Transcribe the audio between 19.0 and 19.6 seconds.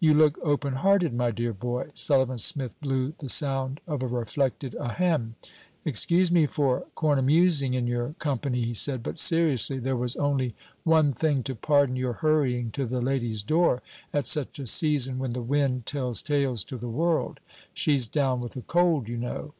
you know.'